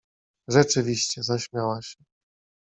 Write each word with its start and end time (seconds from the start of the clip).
—Rzeczywiście!— 0.51 1.23
zaśmiała 1.23 1.81
się. 1.81 1.97